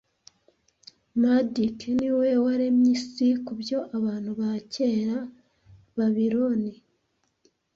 Marduk 1.21 1.79
niwe 1.97 2.29
waremye 2.45 2.91
isi 2.97 3.27
kubyo 3.45 3.77
abantu 3.97 4.31
ba 4.39 4.51
kera 4.73 5.17
Babiloni 5.97 6.73